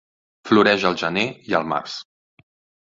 Floreix 0.49 0.85
al 0.91 0.97
gener 1.03 1.27
i 1.53 1.59
al 1.61 1.71
març. 1.77 2.01